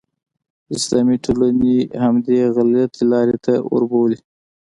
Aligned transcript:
اسلامي 0.75 1.15
ټولنې 1.25 1.75
همدې 2.03 2.37
غلطې 2.55 3.03
لارې 3.11 3.37
ته 3.45 3.53
وربولي. 3.71 4.17